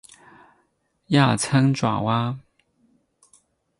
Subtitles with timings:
[1.09, 2.39] 亚参爪哇。